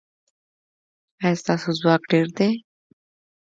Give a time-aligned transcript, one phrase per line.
[1.23, 2.49] ایا ستاسو ځواک ډیر دی؟